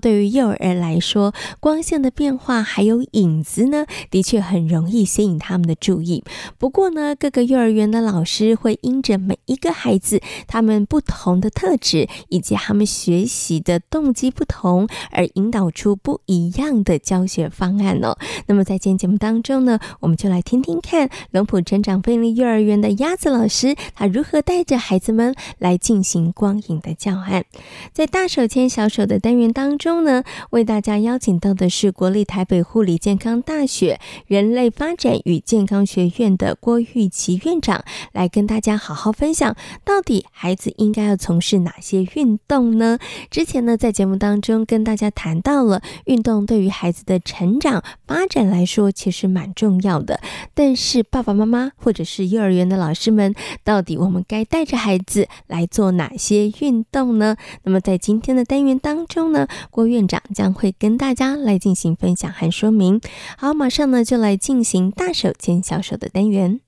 [0.00, 6.22] 对于幼儿来说，光线的变化还有影子呢，的确很容易吸引他们的注意。
[6.56, 18.16] 不过呢，各个幼儿园的老师会因着每一个孩子他们不同的特质以及他们学习的动机不同，而引导出不一样的教学方案哦。
[18.46, 27.44] 那么在今天节目当中呢，我们就来听听看龙浦成长分离幼儿园的鸭子老师，他如何带着孩子们来进行光影的教案。
[27.92, 29.87] 在大手牵小手的单元当中。
[29.88, 39.56] 中呢，为大家邀请到的是国立台北护理健康大学人类发展与健康学院的郭玉琪院长，来跟大家好好分享，
[39.86, 42.98] 到底孩子应该要从事哪些运动呢？
[43.30, 50.20] 之前呢，在节目当中跟大家谈到了运动对于孩子的成长发展来说，其实蛮重要的。
[50.52, 53.34] 但是爸爸妈妈或者是幼儿园的老师们，
[53.64, 57.36] 到底我们该带着孩子来做哪些运动呢？
[57.62, 63.00] 那么在今天的单元当中呢，郭院长将会跟大家来进行分享和说明。
[63.36, 66.58] 好，马上呢就来进行大手牵小手的单元。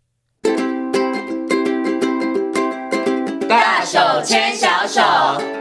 [3.48, 5.59] 大手牵小手。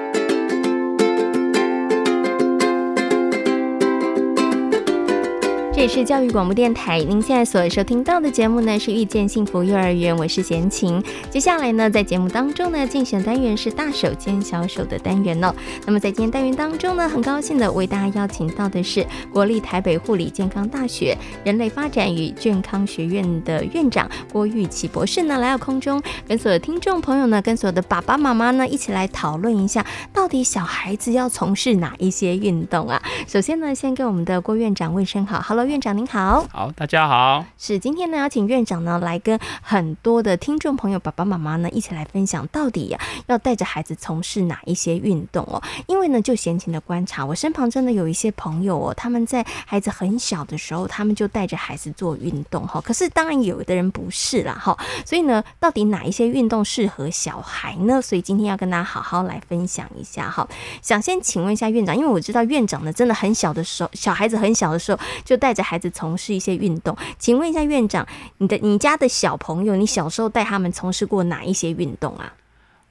[5.79, 11.01] 这里是教育广播电台，您现在所收听到的节目呢是《遇见幸福幼儿园》，我是贤琴。
[11.29, 15.55] 接下来呢，在节目当中呢，竞选单元是大手牵小手的单元哦。
[15.85, 33.01] 那么在今天单元当中呢，很高兴的为大家邀请到的是国立台北护理健康大学人类发展与健康学院的院长郭玉琪博士呢，来到空中，跟所有听众朋友呢，跟所有的爸爸妈妈呢，一起来讨论一下，到底小孩子要从事哪一些运动啊？
[33.25, 35.68] 首先呢，先跟我们的郭院长问声好，Hello。
[35.69, 37.45] 院长您好，好，大家好。
[37.55, 45.61] 是今天呢，要请院长呢来跟很多的听众朋友、爸爸妈妈呢一起来分享，到底呀、啊、要带着孩子从事哪一些运动哦？
[45.85, 52.81] 因为呢，就闲情的观察，我身旁真的有一些朋友哦，他们在孩子很小的时候，他们就带着孩子做运动哈。
[52.81, 54.75] 可是当然有的人不是啦哈，
[55.05, 58.01] 所以呢，到底哪一些运动适合小孩呢？
[58.01, 60.47] 所以今天要跟大家好好来分享一下哈。
[60.81, 65.58] 想先请问一下院长，因为我知道院长呢真的很小的时候，小孩子很小的时候就带着。
[65.63, 72.33] 孩子从事一些运动，请问一下院长，你的你家的小朋友，你小时候带他们从事过哪一些运动啊？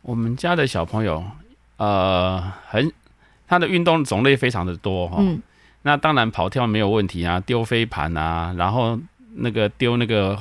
[0.03, 1.25] 我们家的小朋友，
[1.77, 2.93] 呃，很
[3.47, 5.17] 他的运动种类非常的多哈。
[5.21, 5.43] 嗯，
[5.83, 8.99] 那当然跑跳没有问题啊，丢飞盘啊，然后
[9.35, 10.39] 那个丢那个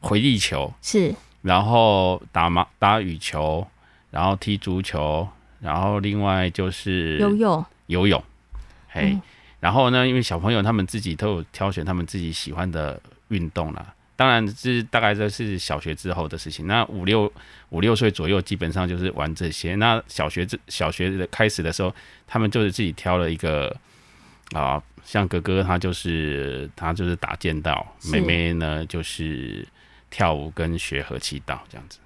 [0.00, 3.66] 回力球是，然后打麻打羽球，
[4.10, 5.26] 然后踢足球，
[5.60, 8.22] 然后另外就是游泳游泳，
[8.88, 9.12] 嘿。
[9.12, 9.22] 嗯
[9.62, 13.94] 然后呢，因为小朋友他们自己都有挑选他们自己喜欢的运动啦。
[14.16, 16.66] 当然是大概这是小学之后的事情。
[16.66, 17.32] 那五六
[17.68, 19.76] 五六岁左右，基本上就是玩这些。
[19.76, 21.94] 那小学这小学的开始的时候，
[22.26, 23.74] 他们就是自己挑了一个
[24.52, 29.64] 啊，像哥哥他就是他就是打剑道，妹妹呢就是
[30.10, 32.00] 跳舞跟学合气道这样子。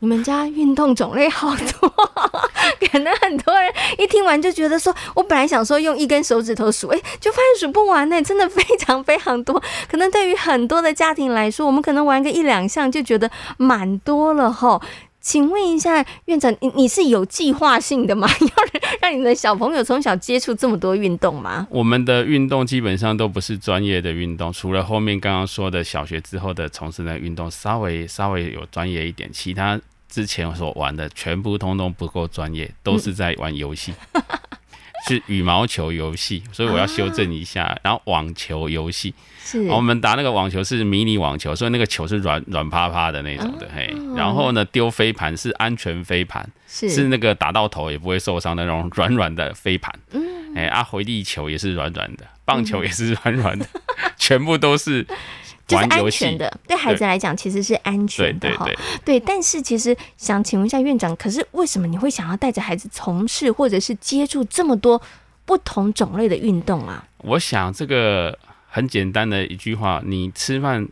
[0.00, 1.87] 你们家运动种类好多，
[2.90, 9.62] 可能很多人一听完就觉得说，我本来想说用一根手指头数，哎，就发现数不完呢，真的非常非常多。
[9.90, 14.80] 可能对于很多的家庭来说，我们可能玩个一两项就觉得蛮多了哈。
[15.20, 18.26] 请问一下院长，你你是有计划性的吗？
[18.40, 18.48] 要
[19.02, 21.66] 让你的小朋友从小接触这么多运动吗？
[21.70, 33.94] 我们的运动基本上都不是专业的运动，除了后面刚刚说的小学之后的从事的运动稍微稍微有专业一点，其他之前所玩的全部通通不够专业，都是在玩游戏。
[34.12, 34.22] 嗯
[35.06, 37.62] 是羽毛球游戏，所以我要修正一下。
[37.62, 43.94] 啊、然后网球游戏，是我们打那个网球是迷你网球，所以那个球是软软趴趴的那种的，啊、嘿。
[44.16, 49.94] 然后呢，丢飞盘是安全飞盘，是是那个打到头也不会受伤的那种软软的飞盘。
[50.10, 55.06] 嗯，哎，啊，回力球也是软软的，棒球也是软软的，嗯、 全部都是。
[55.68, 58.66] 就是安全的，对孩子来讲其实是安全的哈。
[59.04, 65.00] 对，但是其实想请问一下院长，可是为什么你会想要带着孩子从事或者是接触这么多
[65.44, 67.06] 不同种类的运动啊？
[67.18, 68.36] 我想这个
[68.66, 70.88] 很简单的一句话：你吃饭，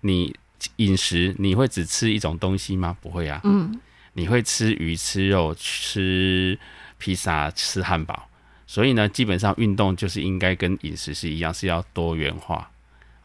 [0.00, 0.34] 你
[0.76, 2.96] 饮食你会只吃一种东西吗？
[3.00, 3.40] 不会啊。
[3.44, 3.78] 嗯。
[4.14, 6.58] 你会吃鱼、吃肉、吃
[6.96, 8.28] 披萨、吃汉堡，
[8.66, 12.68] 所以呢，基本上运动就是应该跟饮食是一样，是要多元化。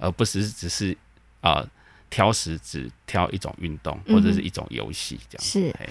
[0.03, 0.91] 而不是只是
[1.39, 1.67] 啊、呃、
[2.09, 5.89] 挑食，只挑一种运动或者是一种游戏这样、嗯、是。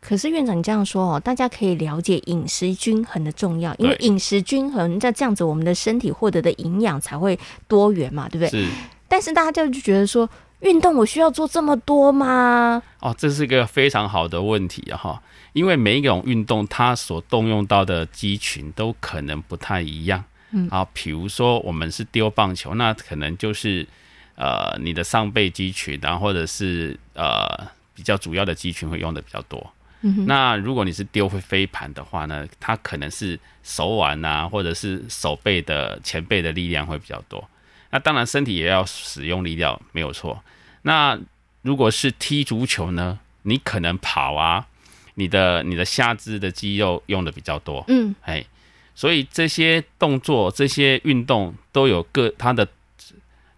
[0.00, 8.48] 可是院长，你这样说哦，大家可以了解饮食均衡的重要，因为饮食均衡，在这样子，我们的身体获得的营养才会多元嘛，对不对？
[8.48, 8.70] 是。
[9.06, 10.26] 但是大家就觉得说，
[10.60, 12.82] 运动我需要做这么多吗？
[13.00, 14.96] 哦，这是一个非常好的问题啊！
[14.96, 15.22] 哈，
[15.52, 20.24] 因为每一种运动它所动用到的肌群都可能不太一样。
[20.52, 23.86] 嗯，啊，比如说我们是丢棒球，那可能就是
[24.34, 29.72] 呃你的上背肌群，然后或者是呃比较主要的肌群会用的比较多。
[30.02, 37.46] 嗯，那如果你是丢会飞盘的话呢，它可能是手腕啊，或者是手背的前背的力量会比较多。
[37.90, 40.42] 那当然身体也要使用力量，没有错。
[40.82, 41.18] 那
[41.62, 44.66] 如果是踢足球呢，你可能跑啊，
[45.16, 47.84] 你的你的下肢的肌肉用的比较多。
[47.88, 48.42] 嗯，哎，
[48.94, 52.66] 所以这些动作、这些运动都有各它的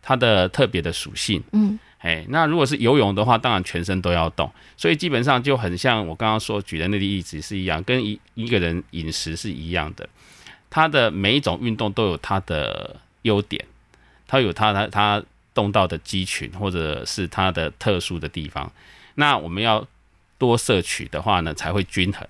[0.01, 1.43] 它的特别的属性。
[1.53, 1.79] 嗯。
[1.99, 10.09] 哎，那如果是游泳的话，当然全身都要动，所以基本上就很像我刚刚说举的那个例子是一样，跟一一个人饮食是一样的，
[10.69, 13.65] 他的每一种运动都有它的优点，
[14.27, 15.23] 它有它它它
[15.55, 18.73] 动到的肌群或者是它的特殊的地方，
[19.15, 19.87] 那我们要
[20.39, 22.27] 多摄取的话呢，才会均衡。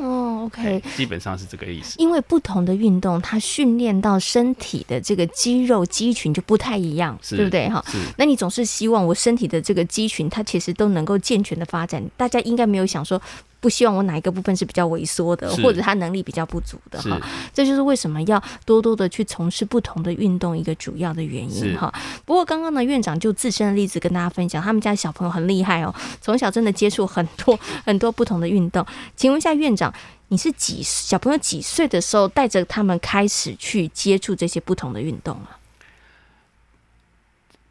[0.00, 1.96] OK，基本上是这个意思。
[1.98, 7.68] 因为不同的运动，它训练到身体的这个肌肉肌群就不太一样，对不对？
[7.68, 7.84] 哈，
[8.16, 12.02] 那你总是希望我身体的这个肌群，它其实都能够健全的发展。
[12.16, 13.20] 大家应该没有想说。
[13.60, 17.20] 不希望我哪一个部分是比较萎缩的，或者他能力比较不足的哈，
[17.52, 21.92] 这就是为什么要多多的去从事不同的运动一个主要的原因哈。
[22.24, 28.86] 不过刚刚呢，院长就自身的例子跟大家分享，他们家小朋友很厉害哦，从小真的接触很多 很多不同的运动。
[29.16, 29.92] 请问一下院长，
[30.28, 35.58] 你是几小朋友几岁的时候带着他们开始去接触这些不同的运动啊？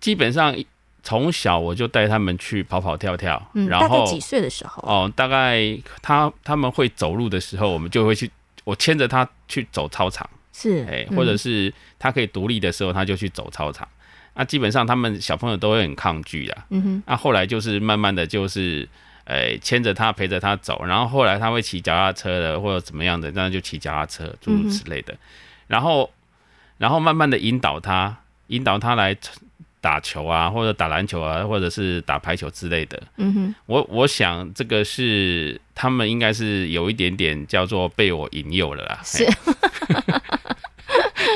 [0.02, 0.54] 基本上。
[1.08, 4.84] 从小我就带他们去跑跑跳跳，嗯、然后大概几岁的时候？
[4.86, 5.58] 哦，大概
[6.02, 8.30] 他他们会走路的时候，我们就会去，
[8.66, 13.88] 我牵着他去走操场，是，哎，或者是他可以独立的时候，他就去走操场。
[14.34, 17.04] 那、基本上他们小朋友都会很抗拒的，嗯哼。
[17.06, 18.86] 那、啊、后来就是慢慢的就是，
[19.24, 25.20] 哎，牵着他陪着他走，然后后来他会骑脚踏车的或者怎么样的，那就骑脚踏车诸如此类的，嗯、
[25.68, 26.12] 然后
[26.78, 28.18] 然后慢慢的引导他，
[28.48, 29.16] 引导他来。
[29.88, 33.02] 打球啊，或者打篮球啊，或者是打排球之类的。
[33.16, 39.00] 嗯哼，我我想这个是他们应该是有一点点叫做被我引诱了啦。
[39.02, 39.24] 是，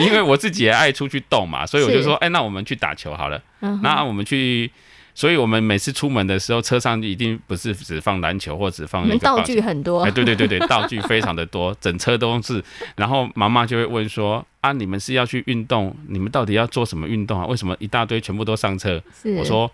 [0.02, 3.42] 因为我自己也爱出去动嘛，所以我就说，哎、欸，那我们去打球好了。
[3.62, 4.70] 嗯，那我们去。
[5.14, 10.02] 所以，我们每次出门的时候，车上一定不是只放篮球，或只放道具很多。
[10.02, 12.64] 哎，对对对对， 道具非常的多，整车都是。
[12.96, 15.96] 然后妈妈就会问说：“啊，你们是要去运动？
[16.08, 17.46] 你们到底要做什么运动啊？
[17.46, 19.02] 为什么一大堆全部都上车？”
[19.38, 19.70] 我说。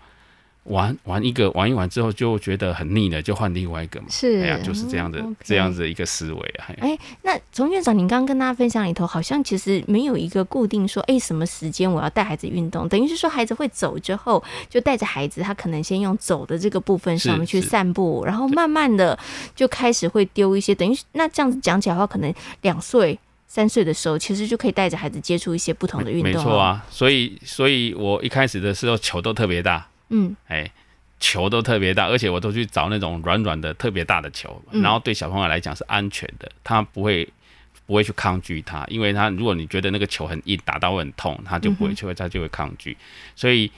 [0.68, 4.06] 玩玩一个玩一玩之后就觉得很腻了，就换另外一个嘛。
[4.10, 6.66] 是，哎呀，就是这样的、嗯 okay、这样子的一个思维啊。
[6.80, 12.88] 哎、欸，那从院长，您刚刚跟大家分享里头，好像其实没有一个固定说，哎、欸，什么时间我要带孩子运动？
[12.88, 19.18] 等于是说，孩子会走之后，就带着孩子，他可能先用走的这个部分上面去散步，然后慢慢的
[19.56, 20.74] 就开始会丢一些。
[20.74, 26.32] 等于那这样子讲起来的话，可能两岁、三岁的时候，其实就可以带着孩子接触一些不同的运动。
[26.32, 29.86] 没错啊，所以所以我一开始的时候球都特别大。
[30.10, 30.70] 嗯，哎，
[31.20, 37.28] 球都特别大，而且我都去找那种软软的、特别大的球，然后对小朋友来讲是安全的，他不会
[37.86, 42.96] 不会去抗拒它，因为他如果你觉得那个球很硬，打到会很痛，他就不会，就会他就会抗拒。
[43.34, 43.70] 所以，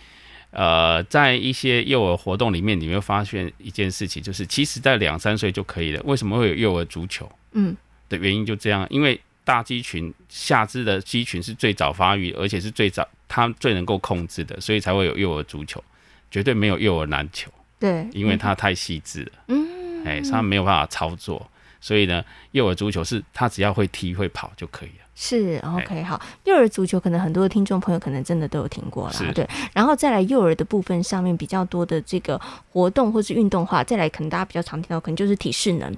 [0.50, 6.02] 呃，在一些幼儿活动里面，你会发现一件事情，就是其实在两三岁就可以了。
[6.04, 7.30] 为什么会有幼儿足球？
[7.52, 7.76] 嗯，
[8.08, 15.82] 的原因就这样，因为大肌群、下肢的肌群是最早发育，而且是最早他最能够控制的，所以才会有幼儿足球。
[16.30, 21.44] 绝对没有幼儿篮球，对，因为它太细致了，嗯，哎，他没有办法操作，
[21.80, 24.94] 所以呢，幼儿足球是他只要会踢会跑就可以了。
[25.16, 32.40] 是，OK，好，幼儿足球可能很多的听众朋友可能真的都有听过了，对，然后再来幼儿的部分上面比较多的这个
[32.72, 35.94] 活动或是运动化，再来可能大家比较常听到可能就是体适能，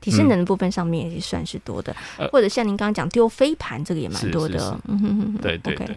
[0.00, 5.86] 体适能的部分上面也是算是多的，嗯、或者像您刚刚讲丢飞盘这个也蛮多的，嗯哼哼，对对对。
[5.86, 5.96] Okay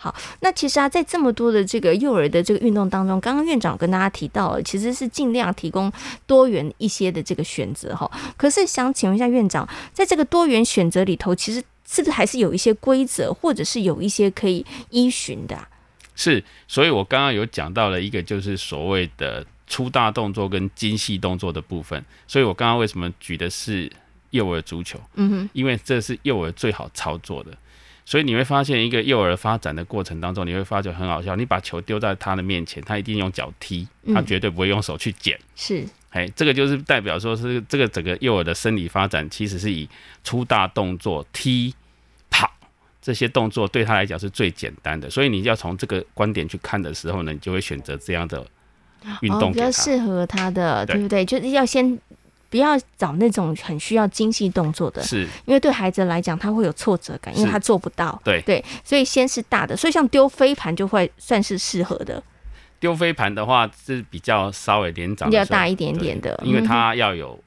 [0.00, 5.92] 好，那其实啊，在这么多的这个幼儿的这个运动当中，刚刚院长跟大家提到了，其实是尽量提供
[6.24, 8.08] 多元一些的这个选择哈。
[8.36, 15.68] 可是想请问一下院长，在这个多元选择里头，其实是不是还是有一些规则，或者是有一些可以依循的啊？
[16.14, 22.04] 是，所以我刚刚有讲到了一个，就是所谓的粗大动作跟精细动作的部分。
[22.28, 23.90] 所以我刚刚为什么举的是
[24.30, 25.00] 幼儿足球？
[25.14, 27.50] 嗯哼，因为这是幼儿最好操作的。
[28.08, 31.36] 所以你会发现，一个幼儿发展的过程当中，你会发觉很好笑。
[31.36, 35.38] 你把球丢在他的面前，他一定用脚踢，他绝对不会用手去捡。
[35.54, 39.86] 是，哎，这个就是代表说，是这个整个幼儿的生理发展，其实是以
[40.24, 41.74] 粗大动作踢、
[42.30, 42.50] 跑
[43.02, 48.42] 这些动作对他来讲是最简单的，所以你要从这个观点去看的时候呢，你就会选择这样的
[49.20, 51.26] 运动，比较适合他的，对不对？
[51.26, 51.98] 就是要先
[52.50, 55.22] 不要找那种很需要精细动作的，是。
[55.44, 58.20] 因为对孩子来讲他会有挫折感，因为他做不到。
[58.24, 58.40] 对。
[58.42, 62.22] 对，所以先是大的，所以像丢飞盘就会算是适合的。
[62.80, 67.38] 丢飞盘的话是比较稍微年长，比较大一点点的，因为他要有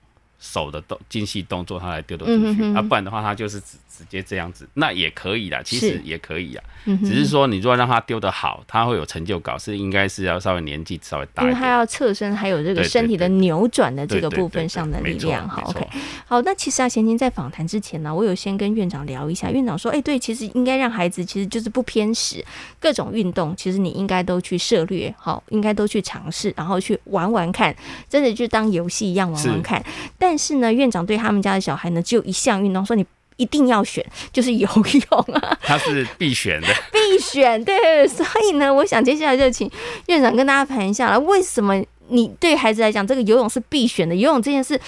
[0.42, 6.64] 手的动精细动作，他来丢得出去，啊，不然的话他就是直直接这样子，那也可以啦，其实也可以啊。
[6.86, 15.48] 只是说，你如果让他丢得好，他会有成就感，是应该是要稍微年纪稍微大一点，因为他要侧身，还有这个身体的扭转的这个部分上的力量。
[15.48, 15.88] 好，OK，
[16.26, 16.42] 好。
[16.42, 19.52] 那其实啊，贤琴在访谈之前呢，我有先跟院长聊一下。
[19.52, 22.44] 院长说，哎，对，其实应该让孩子其实就是不偏食，
[22.80, 27.76] 各种运动其实你应该都去涉略，好，应该都去尝试，然后去玩玩看，
[28.10, 29.84] 真的就当游戏一样玩玩看。
[30.18, 33.06] 但是呢，院长对他们家的小孩呢，只有一项运动，说你。
[33.38, 35.58] 一定要选，就是游泳啊！
[35.64, 37.64] 他是必选的， 必选。
[37.66, 39.72] 对，所以呢，我想接下来就请
[40.06, 41.20] 院长跟大家谈一下了。
[41.22, 44.14] 为什么你对孩子来讲，这个游泳是必选的？
[44.14, 44.80] 游泳这件事，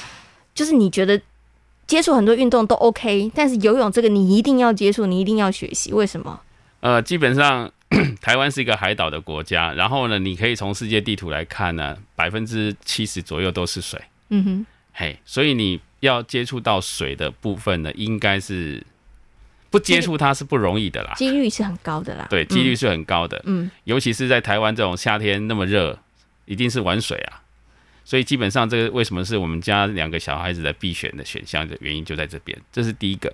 [0.53, 1.19] 就是你觉得
[1.87, 5.91] 接触很多运动都 OK，但是游泳这个你一定要接触，你一定要学习。
[5.91, 6.39] 为什么？
[6.81, 7.71] 呃，基本上
[8.21, 13.99] 台湾是一个海岛的国家，然后呢，你可以从世界地图来看呢，百分之七十左右都是水。
[14.29, 15.81] 嗯哼，嘿，所以你。
[16.03, 18.85] 要接触到水的部分呢，应该是
[19.69, 22.27] 不接触它是不容易的啦，几率是很高的啦。
[22.29, 23.41] 对，几率是很高的。
[23.45, 25.97] 嗯，尤其是在台湾这种夏天那么热，
[26.43, 27.41] 一定是玩水啊。
[28.03, 32.61] 所以基本上这个为什么是我们家两个小孩子的必选的选项的原因就在这边。
[32.69, 33.33] 这是第一个。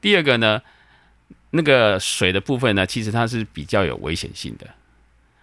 [0.00, 0.62] 第二个呢，
[1.50, 4.66] 那个水的部分呢，其实它是比较有危险性的。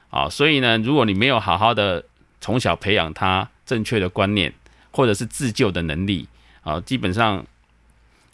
[0.10, 2.04] 啊，所以呢，如果你没有好好的
[2.42, 4.52] 从小培养他正确的观念，
[4.94, 6.26] 或者是自救的能力。
[6.62, 7.46] 啊，基本上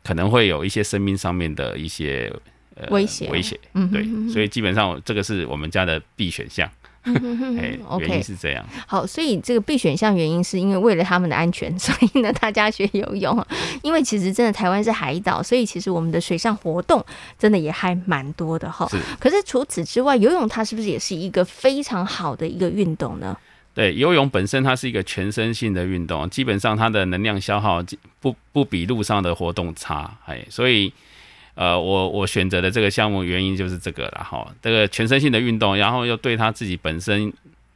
[0.04, 2.32] 可能会有一些生命上面的一些
[2.76, 6.70] 呃威胁，威胁，嗯，对，所以基本上这个是我们家的必选项。
[7.02, 8.64] 哎、嗯，原因是这样。
[8.86, 13.44] 好，所以这个必选项原因是因为为了他们的安全， 所以呢，大家学游泳。
[13.82, 17.04] 因为其实真的台湾是海岛，所以其实我们的水上活动
[17.40, 18.88] 真的也还蛮多的哈。
[18.92, 19.00] 是。
[19.20, 23.36] 可是除此之外，游泳它是不是也是一个非常好的一个运动呢？
[23.74, 27.82] 对，游泳本身它是一个全身性的运动，基本上它的能量消耗
[28.20, 30.92] 不不比路上的活动差，哎，所以
[31.56, 37.32] 呃，我我选择的这个项目原因就是这个了哈，这个全身性的运动，然后又对他自己本身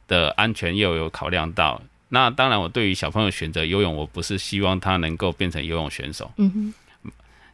[0.06, 6.30] 的安全又有考量到，那当然我对于小朋友选择游泳，我不是希望他能够变成游泳选手。
[6.36, 7.10] 嗯哼，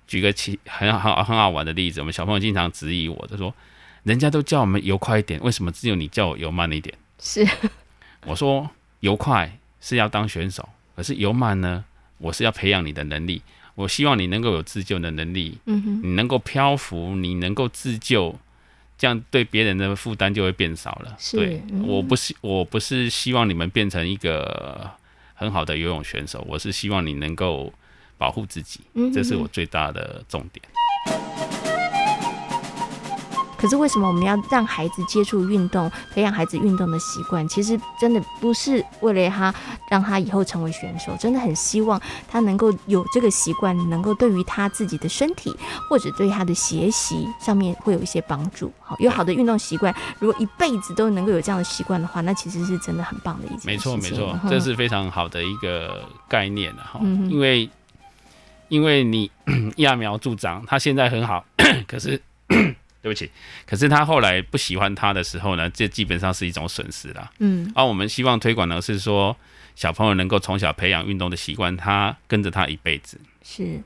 [0.09, 3.55] 举个其很好很好玩的例子，我们小朋友经常质疑我，他说，
[4.03, 6.93] 人家都叫我们游快一点，为什么只有你叫我游慢一点？
[7.21, 7.47] 是。
[8.27, 8.69] 我说
[9.01, 11.85] 游快是要当选手，可是游慢呢，
[12.19, 13.43] 我是要培养你的能力。
[13.77, 18.39] 我希望你能够有自救的能力，你能够漂浮，你能够自救，
[18.99, 21.17] 这样对别人的负担就会变少了。
[21.19, 24.91] 是对，我不是我不是希望你们变成一个
[25.33, 27.73] 很好的游泳选手，我是希望你能够
[28.19, 28.81] 保护自己，
[29.15, 30.63] 这是我最大的重点。
[33.61, 37.47] 可是为什么我们要让孩子接触运动，培养孩子运动的习惯？
[37.47, 39.55] 其实真的不是为了他
[39.91, 45.55] 让他以后成为选手，真的很希望他能够有这个习惯，能够对于他自己的身体
[45.91, 48.73] 或者对他的学习上面会有一些帮助。
[48.81, 53.71] 好，有好的运动习惯，如果一辈子都能够有这样的习惯的话，那其实是真的很棒的一件事情。
[53.71, 56.99] 没错，没错，这是非常好的一个概念哈。
[57.29, 57.69] 因为
[58.69, 59.31] 因为你
[59.77, 61.45] 揠苗助长，他现在很好，
[61.87, 62.23] 可是。
[63.03, 63.31] 对不起，
[63.67, 67.31] 可是他后来不喜欢他的时候呢，这基本上是一种损失啦。
[67.39, 69.35] 嗯，而我们希望推广的是说，
[69.75, 73.19] 小朋友能够从小培养运动的习惯，他跟着他一辈子。
[73.43, 73.81] 是，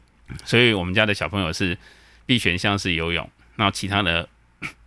[0.45, 1.79] 所以我们家的小朋友是
[2.27, 4.29] 必选项是游泳，那其他的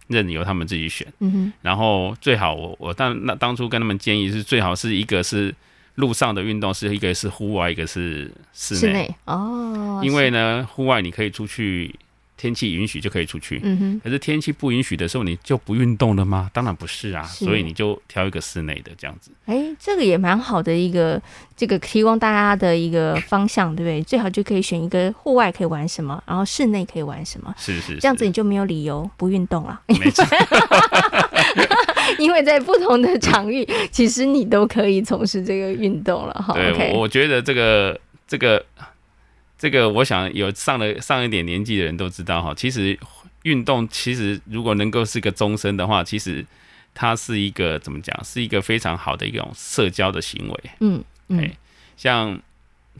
[0.08, 1.08] 任由他们自己选。
[1.20, 5.56] 嗯哼，然后最好我我当那当初跟他们建议是最好是一个是
[5.96, 8.80] 路上的运动，是一个是户外，一个是室内。
[8.82, 11.96] 室内哦，因为呢，户外你可以出去。
[12.38, 14.02] 天气允许就可以出去，嗯哼。
[14.04, 16.50] 可是天气不允许的时候，你就不运动了吗？
[16.54, 17.44] 当然不是啊，是。
[17.46, 19.32] 所以你就挑一个室内的这样子。
[19.46, 21.20] 哎、欸，这个也蛮好的一个，
[21.56, 24.04] 这个提供大家的一个方向，对不对？
[24.04, 27.54] 最好就可以选一个户外可以玩什么，然后室内可以玩什么。
[27.58, 29.82] 是是，是，这样子你就没有理由不运动了。
[29.88, 30.24] 没错，
[32.20, 36.34] 因为在不同的场域，其实你都可以从事这个运动了。
[36.34, 38.64] 哈，对，okay、我觉得这个这个。
[39.58, 42.98] 这个我想有上了上一点年纪的人都知道哈，其实
[43.44, 46.46] 运动其实如果能够是个终身的话，其实
[46.94, 50.64] 它是一个怎么讲，是一个非常好的一种社交的行为。
[50.80, 51.50] 嗯嗯，
[51.96, 52.40] 像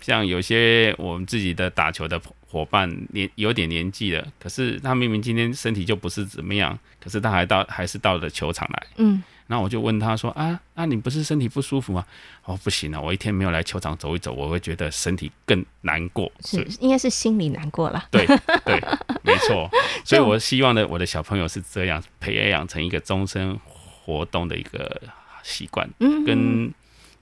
[0.02, 8.88] 像有些我们自己的打球的伙伴年有点年纪了，可是他明明今天身体就不是怎么样，可是他还到还是到了球场来。
[8.98, 12.06] 嗯，然后我就问他说：“啊，那、啊、你不是身体不舒服吗？”
[12.46, 16.32] 哦，不行了，我一天没有来球场走一走，我会觉得身体更难过。
[16.46, 18.06] 是，应该是心里难过了。
[18.12, 18.26] 对
[18.66, 18.80] 对，
[19.24, 19.70] 没错。
[20.06, 23.60] 所以我希望呢，我的小朋友是这样培养成一个终身
[24.04, 25.02] 活动的一个
[25.44, 26.74] 习惯，嗯，跟。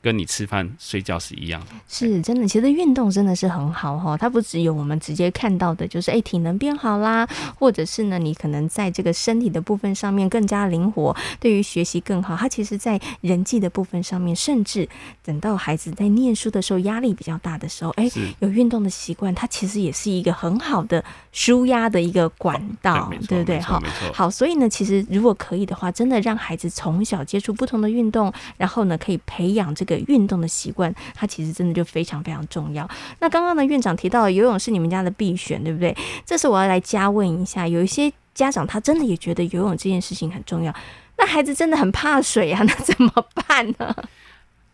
[0.05, 2.47] 跟你吃饭睡觉是一样的，是真的。
[2.47, 12.35] 其实运动真的是很好哈，它不只有我们直接看到的，就是哎、欸、体能变好啦，或者是呢你可能在这个身体的部分上面更加灵活，对于学习更好。
[12.35, 14.87] 它其实，在人际的部分上面，甚至
[15.23, 23.59] 等到孩子在念书的时候压力比较大的时候，哎、欸，有运动的习惯，它其实也是一个很好的舒压的一个管道，对，对不对？
[23.59, 23.81] 好，
[24.13, 29.94] 好，所以呢，其实如果可以的话，真的让孩子从小接触不同的运动，然后呢，可以培养这个。
[30.07, 32.89] 运动的习惯，它其实真的就非常非常重要。
[33.19, 35.95] 那刚刚呢，院长提到游泳是你们家的必选，对不对？
[36.25, 40.73] 这是我要来加问一下，有一些家长他真的也觉得游泳这件事情很重要，
[41.17, 43.11] 那孩子真的很怕水啊， 那怎么
[43.47, 43.95] 办呢？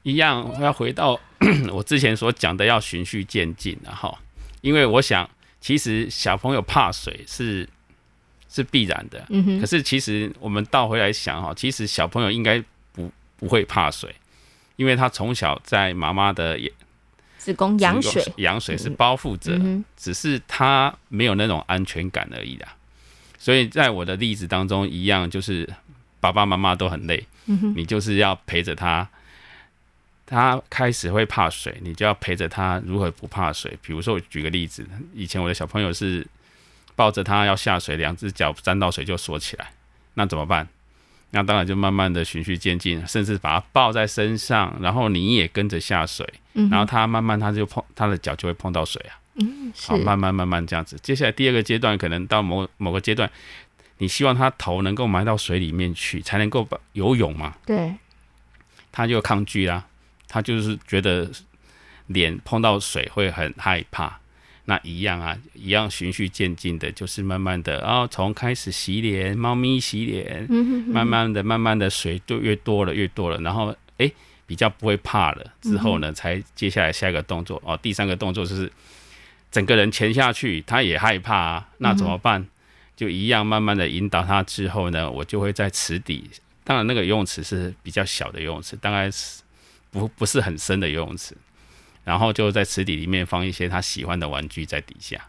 [0.04, 1.20] 一样要回到
[1.72, 4.18] 我之前所讲的，要循序渐进的哈。
[4.62, 7.70] 因为我想，其实小朋友怕水是
[8.50, 9.28] 是必然的。
[9.60, 14.16] 可是其实我们倒回来想哈，其实小朋友应该不不会怕水。
[14.82, 16.60] 因为他从小在妈妈的
[17.38, 19.56] 子宫羊水，羊水是包覆着，
[19.96, 22.74] 只是他没有那种安全感而已啦。
[23.38, 25.70] 所以在我的例子当中，一样就是
[26.20, 27.24] 爸爸妈妈都很累，
[27.76, 29.08] 你就是要陪着他。
[30.26, 33.78] 他开始会怕水，你就要陪着他如何不怕水。
[33.84, 34.84] 比如说，我举个例子，
[35.14, 36.26] 以前我的小朋友是
[36.96, 39.74] 抱着他要下水，两只脚沾到水就缩起来，
[40.16, 40.68] 那怎么办？
[41.32, 50.98] 那当然就慢慢的循序渐进，甚至把它抱在身上，然后你也跟着下水，嗯、然后他慢慢他就碰他的脚就会碰到水啊，嗯，好，慢慢慢慢这样子。
[51.02, 53.32] 接下来第二个阶段，可能到某某个阶段，
[54.00, 57.56] 你希望他头能够埋到水里面去，才能够把游泳嘛？
[57.66, 57.96] 对，
[58.92, 59.86] 他就抗拒啦，
[60.28, 61.32] 他就是觉得
[62.08, 64.20] 脸碰到水会很害怕。
[64.72, 70.50] 那一样啊，一样循序渐进的，就是慢慢的，然后从开始洗脸，猫咪洗脸，
[70.88, 74.14] 慢慢的、慢慢的水就越多了，越多了，然后哎、欸，
[74.48, 78.72] 比较不会怕了，之后呢，才接下来下一个动作哦，第三个动作就是
[79.52, 82.48] 整个人潜下去，他也害怕啊，那怎么办？
[82.96, 86.30] 就一样慢慢的引导他之后呢，我就会在池底，
[86.64, 89.42] 当然那个游泳池是比较小的游泳池，大概是
[89.92, 91.36] 不不是很深的游泳池。
[92.04, 95.22] 然后就在池底里面放一些他喜欢的玩具在底下，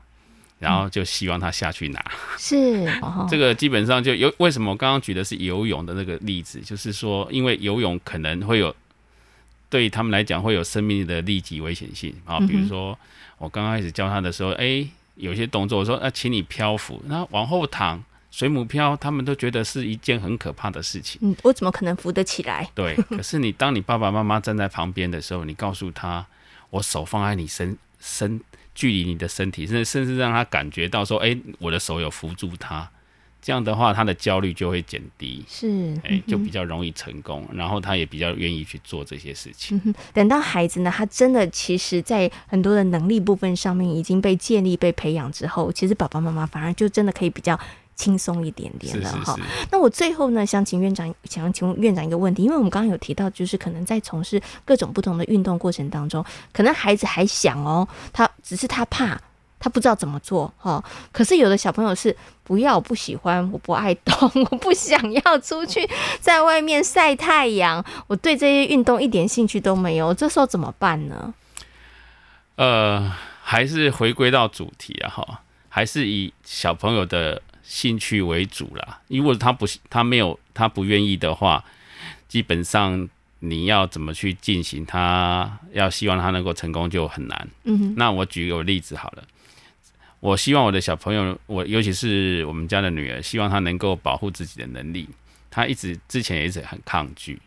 [0.59, 2.03] 然后就希望他下去拿。
[2.39, 2.87] 是，
[3.29, 8.75] 这个基本上就有为什么我刚刚举的是游泳的那个例子，就是说，因为游泳可能会有
[9.69, 12.39] 对他们来讲会有生命的立即危险性啊。
[12.41, 12.99] 比如说
[13.39, 21.21] 我刚开始教他的时候，哎，有些动作我说啊，请你漂浮，那往后躺，水母漂，他们都觉得是一件很可怕的事情。
[21.23, 22.71] 嗯，我怎么可能浮得起来？
[22.75, 26.25] 对，可是你当你爸爸妈妈站在旁边的时候，你告诉他。
[26.73, 28.41] 我手放在你身身，
[28.75, 32.91] 距离你的身体，甚至甚至让他感觉到说，哎、欸，我的手有扶住他，
[33.43, 39.79] 这样的话，他的焦虑就会减低，是，哎、欸，就比较容易成功，然后他也比较愿意去做这些事情。
[39.85, 47.61] 嗯、等到孩子呢，他真的其实在很多的能力部分上面已经被建立、被培养之后，其实爸爸妈妈反而就真的可以比较。
[48.03, 49.37] 轻松一点点了哈。
[49.71, 59.17] 那我最后呢，想请院长，想请问院长一个问题，因为我们刚刚有提到，就是可能在从事各种不同的运动过程当中，可能孩子还想哦，他只是他怕，
[59.61, 60.83] 他不知道怎么做哈。
[61.13, 65.89] 可是有的小朋友是不要，我不喜欢，我不爱动，我不想要出去
[66.21, 71.33] 在外面晒太阳，我对这些运动一点兴趣都没有，这时候怎么办呢？
[72.57, 73.13] 呃，
[73.45, 77.41] 还是回归到主题啊哈，还是以小朋友的。
[77.73, 81.65] 兴趣为主啦，如果他不他没有他不愿意的话，
[82.29, 83.09] 基本上
[83.39, 87.49] 你要怎么去进行，他要希望他能够成功就很难。
[87.65, 89.25] 嗯哼，那我举个例子好了，
[90.21, 95.09] 我希望我的小朋友，我尤其是我们家的女儿，希望她能够保护自己的能力。
[95.51, 97.41] 她一直之前也一直很抗拒，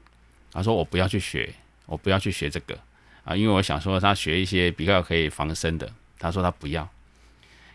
[0.51, 1.53] 她说我不要去学，
[1.85, 2.75] 我不要去学这个
[3.23, 6.89] 啊，因为我想说她学一些比较可以防身的，她说她不要。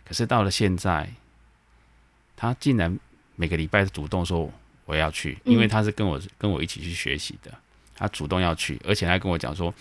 [0.04, 1.08] 可是到了现在。
[2.40, 2.98] 他竟然
[3.36, 4.50] 每个礼拜主动说
[4.86, 7.52] 我要去，因为他是跟我跟我一起去学习的，
[7.94, 9.74] 他主动要去，而且他跟我讲说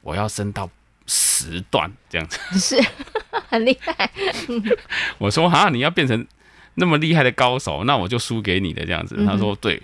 [0.00, 0.70] 我要升到
[1.08, 2.88] 十段这样子，是
[3.50, 4.08] 很厉害。
[5.18, 6.24] 我说哈，你要变成
[6.74, 9.16] 那么厉害的高手，那我就输给你的这样子。
[9.26, 9.82] 他说对，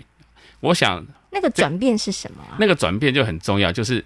[0.61, 2.55] 我想那个转变是什么啊？
[2.57, 4.01] 那个转变就很重要，就是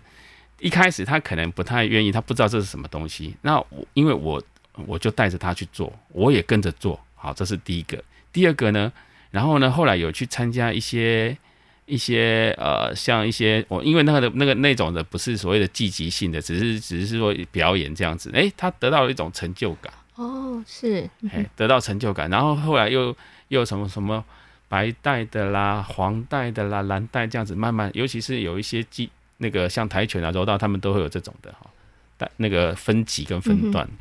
[0.59, 3.35] 一开始他可能不太愿意，他不知道这是什么东西。
[3.43, 4.41] 那我因为我
[4.87, 6.99] 我就带着他去做，我也跟着做。
[7.13, 8.03] 好，这是第一个。
[8.35, 8.91] 第二个呢，
[9.31, 11.37] 然后呢，后来有去参加一些
[11.85, 18.29] 一些呃，像一些我因为那个的那个那种的不是所谓的积极性的，只是只是说表演这样子。
[18.33, 19.93] 诶，他得到了一种成就感。
[20.15, 22.29] 哦，是，诶，得到成就感。
[22.29, 23.15] 然后后来又
[23.47, 24.21] 又什么什么
[24.67, 31.69] 白带的啦、黄带的啦、蓝带这样子，慢慢，尤其是有一些技那个像跆拳啊、柔道，他们都会有这种的哈，
[32.17, 33.85] 但那个分级跟分段。
[33.85, 33.97] 嗯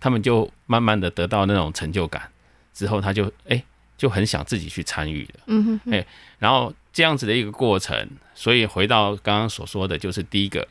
[0.00, 2.28] 他们就慢慢的得到那种成就感，
[2.74, 3.64] 之后他就哎、欸、
[3.96, 6.04] 就很想自己去参与了，嗯哼，哎，
[6.38, 10.66] 然后这样子的一个过程，所以回到刚刚所说的就是第一个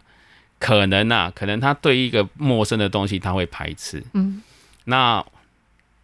[0.60, 4.42] 可能啊，可能他对一个陌生的东西他会排斥，嗯，
[4.84, 5.26] 那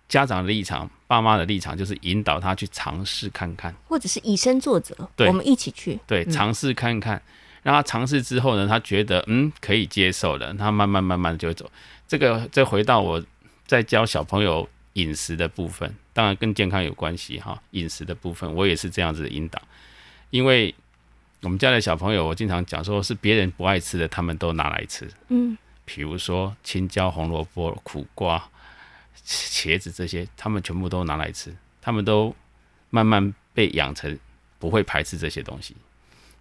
[0.08, 7.22] 家长的立场、爸妈的立场就是引导他去尝试看看，或者是以身作则，对，我们一起去，对，尝试看看，
[7.62, 11.70] 让他尝试之后呢，他觉得嗯可以接受了，他慢慢慢慢就会走。
[12.08, 13.24] 这个再回到我
[13.68, 17.62] 在教小朋友饮食的部分，当然跟健康有关系哈。
[17.72, 19.62] 饮食的部分，我也是这样子的引导，
[20.30, 20.74] 因为
[21.42, 25.10] 我们家的小朋友，我经常讲说，是别人不爱吃的，他们都拿来吃。
[25.30, 28.50] 嗯，比如说青椒、红萝卜、苦瓜、
[29.26, 32.36] 茄子这些，他们全部都拿来吃，他们都
[32.90, 34.18] 慢慢被养成
[34.58, 35.76] 不会排斥这些东西。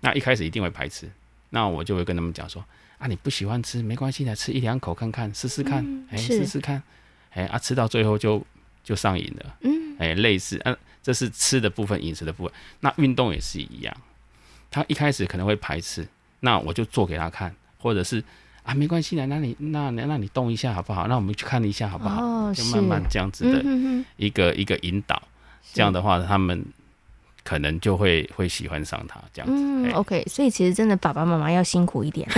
[0.00, 1.11] 那一开始一定会排斥，
[1.50, 2.64] 那我就会跟他们讲说。
[2.98, 5.78] 啊，你不喜欢吃没关系的，吃一两口看看，试试看，
[6.11, 6.82] 哎、嗯，试试看，
[7.30, 8.44] 哎啊，吃到最后就
[8.82, 13.96] 就上瘾了，嗯，哎，类似，嗯、啊，这是吃的部分，饮食的部分，那运动也是一样，
[14.70, 16.06] 他一开始可能会排斥，
[16.40, 18.22] 那我就做给他看，或者是
[18.62, 21.06] 啊，没关系的，那你那那你动一下好不好？
[21.06, 22.22] 那我们去看一下好不好？
[22.22, 25.22] 哦、就慢慢这样子的一个、一个引导，
[25.72, 26.64] 这样的话他们。
[27.48, 29.54] 可能就会会喜欢上他这样子。
[29.56, 32.28] 嗯，OK，所以其实真的爸爸妈妈要辛苦一点，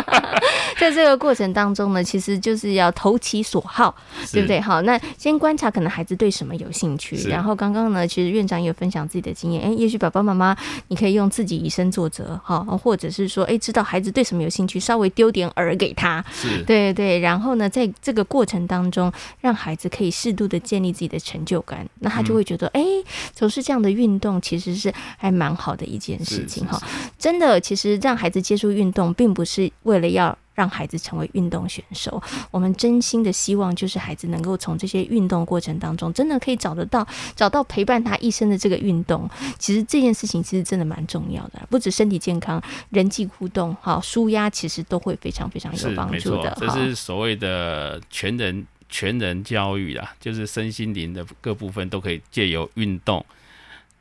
[0.80, 3.94] 在这个过程当中呢，其实就是要投其所好，
[4.32, 4.58] 对不对？
[4.58, 10.56] 好，那先观察可能孩子对什么有兴趣，然后刚刚呢，其实院长也有分享自己的经验，哎、欸，也许爸爸妈妈
[10.88, 24.29] 你可以用自己以身作则，哈，或者是说，哎、欸，知道孩子对什么有兴趣，稍微丢点饵给他，是对对，然后呢，在这个过程当中，让孩子可以适度的建立自己的成就感，那他就会觉得，哎、嗯，从事这样的运动。
[24.38, 26.78] 其实是还蛮好的一件事情哈，
[27.18, 32.22] 真的，其实让孩子接触运动，并不是为了要让孩子成为运动选手。
[32.50, 39.26] 我们真心的希望，就是孩子能够从这些运动过程当中，真的可以找得到找到陪伴他一生的这个运动。
[39.58, 46.54] 其实这件事情其实真的蛮重要的，不止身体健康，人际互动，好，舒压，其实都会非常非常有帮助的。
[46.60, 53.24] 这是所谓的全人全人教育啦，就是身心灵的各部分都可以借由运动。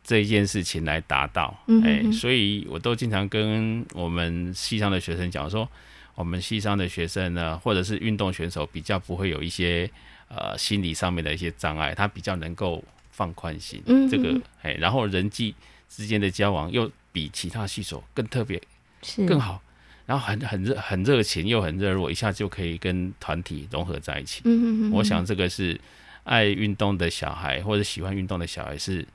[0.10, 5.69] 这一件事情来达到，哎、嗯哼欸，所以我都经常跟我们系上的学生讲说，
[6.15, 9.88] 我们系上的学生呢，或者是运动选手，比较不会有一些
[10.28, 15.54] 呃心理上面的一些障碍，他比较能够放宽心，嗯、这个哎、欸，然后人际
[15.88, 18.60] 之间的交往又比其他系所更特别，
[19.04, 19.62] 是更好，
[20.08, 24.41] 然后很很热很热情又很热络，一下就可以跟团体融合在一起。
[24.45, 25.80] 嗯哼哼，我想这个是
[26.24, 29.06] 爱运动的小孩或者喜欢运动的小孩是。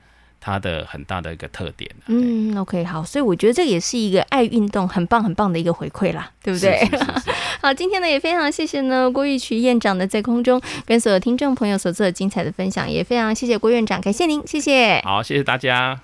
[0.45, 1.89] 它的很大的一个特点。
[2.05, 6.77] 嗯，OK，好，所以我觉得这也是一个爱运动很棒很棒的一个回馈啦，对不对？
[6.85, 7.31] 是是是是
[7.63, 15.01] 好，今天呢也非常谢谢呢郭玉渠院长的在空中跟所有听众朋友所做的精彩的分享，也非常谢谢郭院长，感谢您，谢谢。
[15.03, 15.99] 好，谢谢大家。